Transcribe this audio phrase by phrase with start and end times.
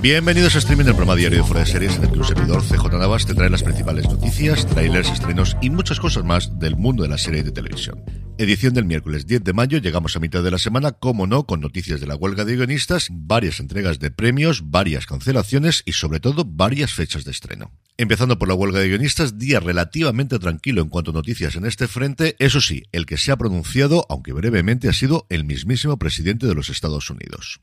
[0.00, 2.62] Bienvenidos a Streaming, el programa diario de Fuera de Series en el que un servidor
[2.62, 7.02] CJ Navas te trae las principales noticias, trailers, estrenos y muchas cosas más del mundo
[7.02, 8.04] de la serie de televisión.
[8.38, 11.60] Edición del miércoles 10 de mayo, llegamos a mitad de la semana, como no, con
[11.60, 16.44] noticias de la huelga de guionistas, varias entregas de premios, varias cancelaciones y sobre todo
[16.44, 17.72] varias fechas de estreno.
[17.96, 21.88] Empezando por la huelga de guionistas, día relativamente tranquilo en cuanto a noticias en este
[21.88, 26.46] frente, eso sí, el que se ha pronunciado, aunque brevemente, ha sido el mismísimo presidente
[26.46, 27.60] de los Estados Unidos.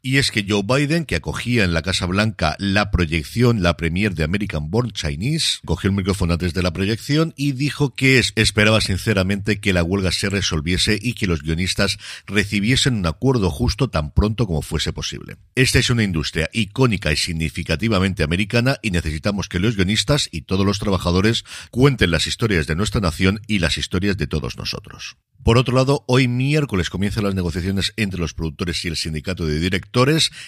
[0.00, 4.14] Y es que Joe Biden, que acogía en la Casa Blanca la proyección, la premier
[4.14, 8.80] de American Born Chinese, cogió el micrófono antes de la proyección y dijo que esperaba
[8.80, 14.12] sinceramente que la huelga se resolviese y que los guionistas recibiesen un acuerdo justo tan
[14.12, 15.36] pronto como fuese posible.
[15.56, 20.64] Esta es una industria icónica y significativamente americana y necesitamos que los guionistas y todos
[20.64, 25.16] los trabajadores cuenten las historias de nuestra nación y las historias de todos nosotros.
[25.42, 29.58] Por otro lado, hoy miércoles comienzan las negociaciones entre los productores y el sindicato de
[29.58, 29.87] directores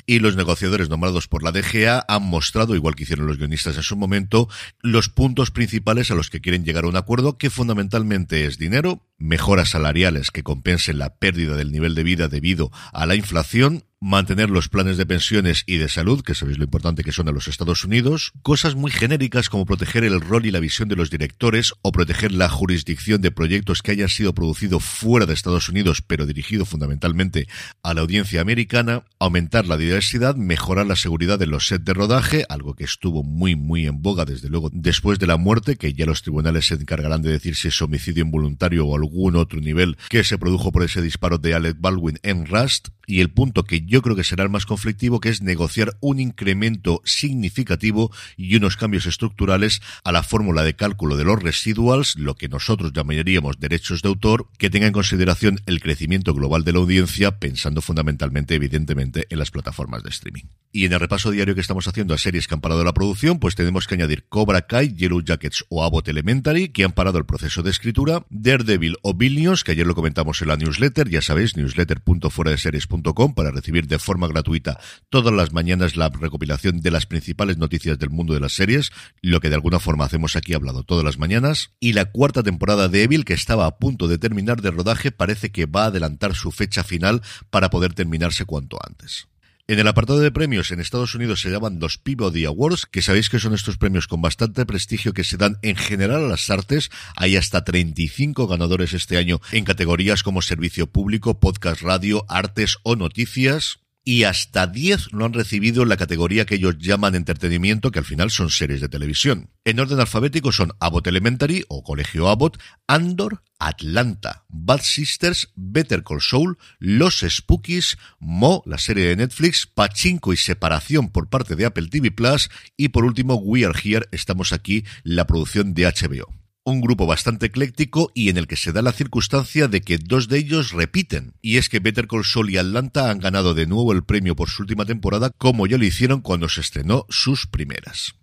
[0.06, 3.82] y los negociadores nombrados por la DGA han mostrado, igual que hicieron los guionistas en
[3.82, 4.48] su momento,
[4.80, 9.02] los puntos principales a los que quieren llegar a un acuerdo que fundamentalmente es dinero,
[9.20, 14.48] mejoras salariales que compensen la pérdida del nivel de vida debido a la inflación, mantener
[14.48, 17.48] los planes de pensiones y de salud, que sabéis lo importante que son a los
[17.48, 21.74] Estados Unidos, cosas muy genéricas como proteger el rol y la visión de los directores
[21.82, 26.24] o proteger la jurisdicción de proyectos que hayan sido producidos fuera de Estados Unidos, pero
[26.24, 27.46] dirigido fundamentalmente
[27.82, 32.46] a la audiencia americana, aumentar la diversidad, mejorar la seguridad de los sets de rodaje,
[32.48, 36.06] algo que estuvo muy muy en boga desde luego después de la muerte, que ya
[36.06, 40.22] los tribunales se encargarán de decir si es homicidio involuntario o algún otro nivel que
[40.22, 44.02] se produjo por ese disparo de Alec Baldwin en Rust, y el punto que yo
[44.02, 49.04] creo que será el más conflictivo, que es negociar un incremento significativo y unos cambios
[49.06, 54.08] estructurales a la fórmula de cálculo de los residuals, lo que nosotros llamaríamos derechos de
[54.08, 59.40] autor, que tenga en consideración el crecimiento global de la audiencia, pensando fundamentalmente, evidentemente, en
[59.40, 60.44] las plataformas de streaming.
[60.70, 63.40] Y en el repaso diario que estamos haciendo a series que han parado la producción,
[63.40, 67.26] pues tenemos que añadir Cobra Kai, Yellow Jackets o Abbott Elementary, que han parado el
[67.26, 71.56] proceso de escritura, Daredevil o Billions, que ayer lo comentamos en la newsletter, ya sabéis,
[71.56, 72.99] newsletter.fueradeseries.com
[73.34, 74.78] para recibir de forma gratuita
[75.08, 78.90] todas las mañanas la recopilación de las principales noticias del mundo de las series,
[79.22, 81.72] lo que de alguna forma hacemos aquí hablado todas las mañanas.
[81.80, 85.50] Y la cuarta temporada de Evil, que estaba a punto de terminar de rodaje, parece
[85.50, 89.29] que va a adelantar su fecha final para poder terminarse cuanto antes.
[89.70, 93.30] En el apartado de premios en Estados Unidos se llaman los Peabody Awards, que sabéis
[93.30, 96.90] que son estos premios con bastante prestigio que se dan en general a las artes.
[97.14, 102.96] Hay hasta 35 ganadores este año en categorías como servicio público, podcast radio, artes o
[102.96, 107.98] noticias y hasta 10 lo han recibido en la categoría que ellos llaman entretenimiento, que
[107.98, 109.50] al final son series de televisión.
[109.64, 116.22] En orden alfabético son Abbott Elementary o Colegio Abbott, Andor, Atlanta, Bad Sisters, Better Call
[116.22, 121.88] Saul, Los Spookies, Mo, la serie de Netflix, Pachinko y Separación por parte de Apple
[121.88, 126.39] TV Plus y por último We Are Here, estamos aquí, la producción de HBO
[126.70, 130.28] un grupo bastante ecléctico y en el que se da la circunstancia de que dos
[130.28, 131.34] de ellos repiten.
[131.42, 134.48] Y es que Better Call Saul y Atlanta han ganado de nuevo el premio por
[134.48, 138.19] su última temporada, como ya lo hicieron cuando se estrenó sus primeras.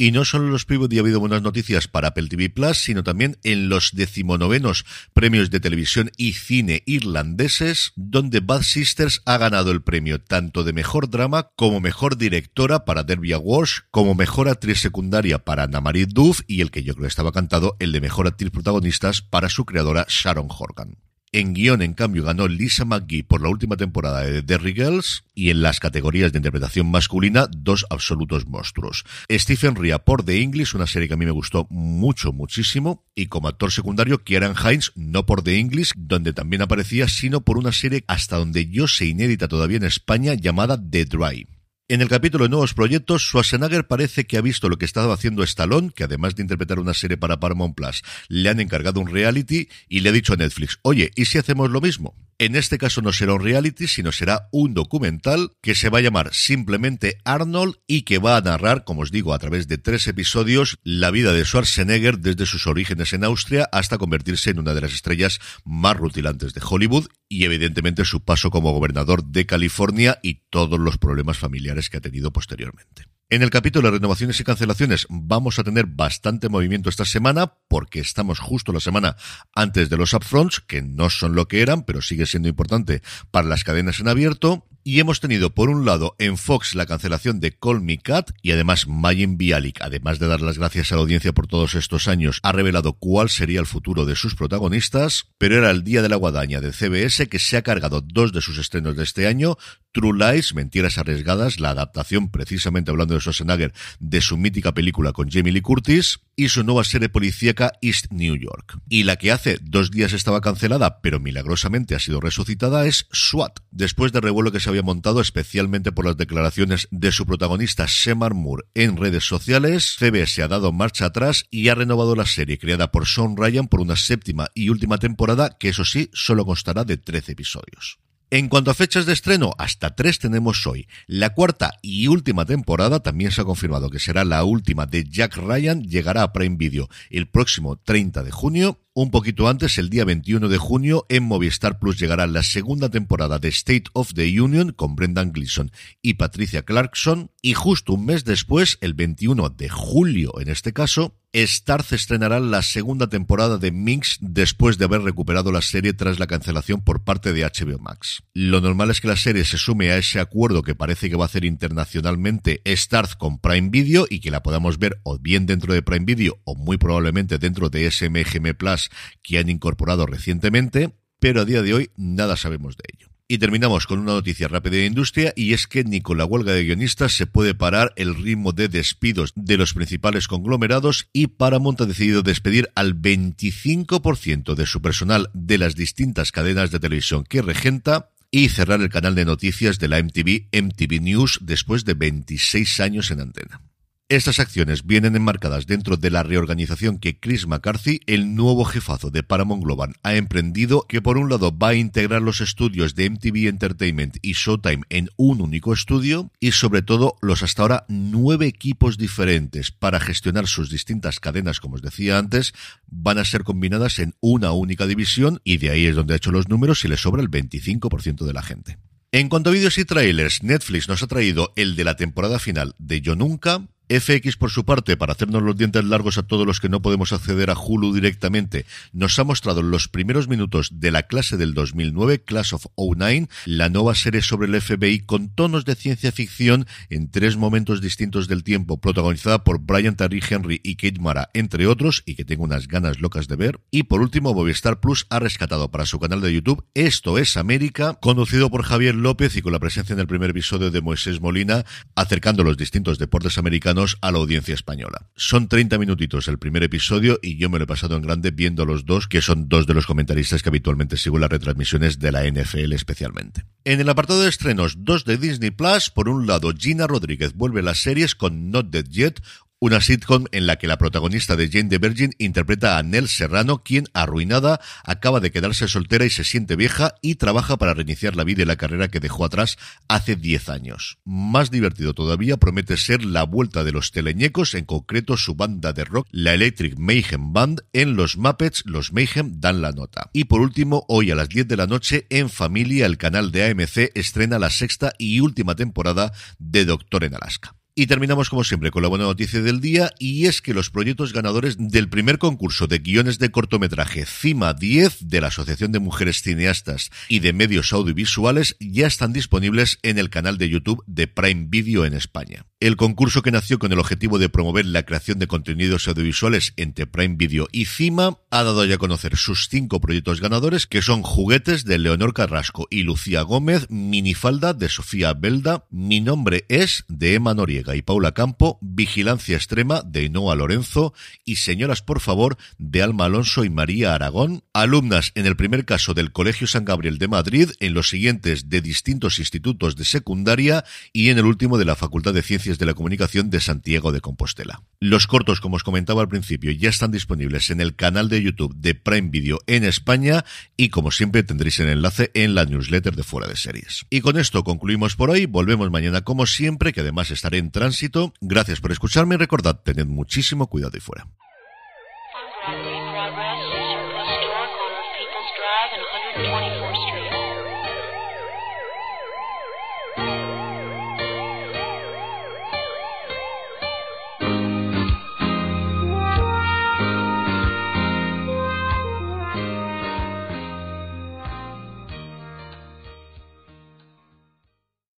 [0.00, 3.04] Y no solo en los Peabody ha habido buenas noticias para Apple TV Plus, sino
[3.04, 9.72] también en los decimonovenos premios de televisión y cine irlandeses, donde Bad Sisters ha ganado
[9.72, 14.80] el premio tanto de mejor drama como mejor directora para Derbia Walsh, como mejor actriz
[14.80, 18.50] secundaria para Anna-Marie Duff y el que yo creo estaba cantado, el de mejor actriz
[18.50, 21.09] protagonistas para su creadora Sharon Horgan.
[21.32, 25.50] En guion, en cambio, ganó Lisa McGee por la última temporada de Derry Girls y
[25.50, 29.04] en las categorías de interpretación masculina, dos absolutos monstruos.
[29.30, 33.26] Stephen Ria por The English, una serie que a mí me gustó mucho, muchísimo, y
[33.26, 37.70] como actor secundario, Kieran Hines, no por The English, donde también aparecía, sino por una
[37.70, 41.59] serie hasta donde yo se inédita todavía en España llamada The Dry.
[41.90, 45.42] En el capítulo de nuevos proyectos, Schwarzenegger parece que ha visto lo que estaba haciendo
[45.42, 49.68] Stallone, que además de interpretar una serie para Paramount Plus, le han encargado un reality
[49.88, 52.14] y le ha dicho a Netflix, oye, ¿y si hacemos lo mismo?
[52.40, 56.00] En este caso no será un reality, sino será un documental que se va a
[56.00, 60.08] llamar simplemente Arnold y que va a narrar, como os digo, a través de tres
[60.08, 64.80] episodios, la vida de Schwarzenegger desde sus orígenes en Austria hasta convertirse en una de
[64.80, 70.46] las estrellas más rutilantes de Hollywood y evidentemente su paso como gobernador de California y
[70.48, 73.04] todos los problemas familiares que ha tenido posteriormente.
[73.32, 78.00] En el capítulo de renovaciones y cancelaciones vamos a tener bastante movimiento esta semana porque
[78.00, 79.14] estamos justo la semana
[79.54, 83.46] antes de los upfronts, que no son lo que eran, pero sigue siendo importante para
[83.46, 84.66] las cadenas en abierto.
[84.82, 88.52] Y hemos tenido, por un lado, en Fox la cancelación de Call Me Cat y
[88.52, 92.40] además Mayen Bialik, además de dar las gracias a la audiencia por todos estos años,
[92.42, 96.16] ha revelado cuál sería el futuro de sus protagonistas, pero era el día de la
[96.16, 99.58] guadaña de CBS que se ha cargado dos de sus estrenos de este año,
[99.92, 105.30] True Lies, Mentiras Arriesgadas, la adaptación, precisamente hablando de Schwarzenegger, de su mítica película con
[105.30, 108.78] Jamie Lee Curtis, y su nueva serie policíaca East New York.
[108.88, 113.60] Y la que hace dos días estaba cancelada, pero milagrosamente ha sido resucitada, es SWAT,
[113.70, 118.32] después del revuelo que se había montado especialmente por las declaraciones de su protagonista Shemar
[118.32, 122.90] Moore en redes sociales, CBS ha dado marcha atrás y ha renovado la serie creada
[122.90, 126.96] por Sean Ryan por una séptima y última temporada que eso sí, solo constará de
[126.96, 127.98] 13 episodios.
[128.32, 130.86] En cuanto a fechas de estreno, hasta tres tenemos hoy.
[131.08, 135.36] La cuarta y última temporada también se ha confirmado que será la última de Jack
[135.36, 138.78] Ryan, llegará a Prime Video el próximo 30 de junio.
[138.92, 143.38] Un poquito antes, el día 21 de junio, en Movistar Plus llegará la segunda temporada
[143.38, 145.70] de State of the Union con Brendan Gleeson
[146.02, 147.30] y Patricia Clarkson.
[147.40, 152.60] Y justo un mes después, el 21 de julio en este caso, Starz estrenará la
[152.62, 157.32] segunda temporada de Minx después de haber recuperado la serie tras la cancelación por parte
[157.32, 158.24] de HBO Max.
[158.34, 161.24] Lo normal es que la serie se sume a ese acuerdo que parece que va
[161.24, 165.72] a hacer internacionalmente Starz con Prime Video y que la podamos ver o bien dentro
[165.72, 168.79] de Prime Video o muy probablemente dentro de SMGM Plus
[169.22, 173.10] que han incorporado recientemente, pero a día de hoy nada sabemos de ello.
[173.28, 176.52] Y terminamos con una noticia rápida de industria y es que ni con la huelga
[176.52, 181.80] de guionistas se puede parar el ritmo de despidos de los principales conglomerados y Paramount
[181.80, 187.40] ha decidido despedir al 25% de su personal de las distintas cadenas de televisión que
[187.40, 192.80] regenta y cerrar el canal de noticias de la MTV, MTV News, después de 26
[192.80, 193.62] años en antena.
[194.10, 199.22] Estas acciones vienen enmarcadas dentro de la reorganización que Chris McCarthy, el nuevo jefazo de
[199.22, 203.46] Paramount Global, ha emprendido, que por un lado va a integrar los estudios de MTV
[203.46, 208.98] Entertainment y Showtime en un único estudio y sobre todo los hasta ahora nueve equipos
[208.98, 212.52] diferentes para gestionar sus distintas cadenas, como os decía antes,
[212.88, 216.32] van a ser combinadas en una única división y de ahí es donde ha hecho
[216.32, 218.76] los números y le sobra el 25% de la gente.
[219.12, 222.74] En cuanto a vídeos y trailers, Netflix nos ha traído el de la temporada final
[222.78, 226.60] de Yo Nunca, FX, por su parte, para hacernos los dientes largos a todos los
[226.60, 231.02] que no podemos acceder a Hulu directamente, nos ha mostrado los primeros minutos de la
[231.02, 235.74] clase del 2009, Class of 09, la nueva serie sobre el FBI con tonos de
[235.74, 241.00] ciencia ficción en tres momentos distintos del tiempo, protagonizada por Brian Terry Henry y Kate
[241.00, 243.60] Mara, entre otros, y que tengo unas ganas locas de ver.
[243.72, 247.98] Y por último, Movistar Plus ha rescatado para su canal de YouTube Esto es América,
[248.00, 251.64] conducido por Javier López y con la presencia en el primer episodio de Moisés Molina,
[251.96, 255.08] acercando los distintos deportes americanos a la audiencia española.
[255.16, 258.64] Son 30 minutitos el primer episodio y yo me lo he pasado en grande viendo
[258.64, 262.24] los dos, que son dos de los comentaristas que habitualmente sigo las retransmisiones de la
[262.24, 263.44] NFL especialmente.
[263.64, 267.60] En el apartado de estrenos, dos de Disney Plus, por un lado Gina Rodríguez vuelve
[267.60, 269.20] a las series con Not Dead Yet,
[269.60, 273.62] una sitcom en la que la protagonista de Jane the Virgin interpreta a Nell Serrano,
[273.62, 278.24] quien, arruinada, acaba de quedarse soltera y se siente vieja y trabaja para reiniciar la
[278.24, 280.98] vida y la carrera que dejó atrás hace 10 años.
[281.04, 285.84] Más divertido todavía promete ser la vuelta de los teleñecos, en concreto su banda de
[285.84, 290.08] rock, la Electric Mayhem Band, en los Muppets, los Mayhem dan la nota.
[290.14, 293.50] Y por último, hoy a las 10 de la noche, en Familia, el canal de
[293.50, 297.59] AMC estrena la sexta y última temporada de Doctor en Alaska.
[297.74, 301.12] Y terminamos como siempre con la buena noticia del día y es que los proyectos
[301.12, 306.22] ganadores del primer concurso de guiones de cortometraje CIMA 10 de la Asociación de Mujeres
[306.22, 311.46] Cineastas y de Medios Audiovisuales ya están disponibles en el canal de YouTube de Prime
[311.48, 312.49] Video en España.
[312.60, 316.86] El concurso que nació con el objetivo de promover la creación de contenidos audiovisuales entre
[316.86, 321.00] Prime Video y CIMA ha dado ya a conocer sus cinco proyectos ganadores que son
[321.00, 327.14] Juguetes de Leonor Carrasco y Lucía Gómez, Minifalda de Sofía Belda, Mi nombre es de
[327.14, 330.92] Emma Noriega y Paula Campo, Vigilancia Extrema de Inoa Lorenzo
[331.24, 335.94] y Señoras por favor de Alma Alonso y María Aragón, alumnas en el primer caso
[335.94, 341.08] del Colegio San Gabriel de Madrid, en los siguientes de distintos institutos de secundaria y
[341.08, 344.62] en el último de la Facultad de Ciencias de la Comunicación de Santiago de Compostela.
[344.80, 348.54] Los cortos, como os comentaba al principio, ya están disponibles en el canal de YouTube
[348.56, 350.24] de Prime Video en España
[350.56, 353.86] y como siempre tendréis el enlace en la newsletter de Fuera de Series.
[353.90, 358.14] Y con esto concluimos por hoy, volvemos mañana como siempre, que además estaré en tránsito.
[358.20, 361.06] Gracias por escucharme y recordad, tened muchísimo cuidado y fuera.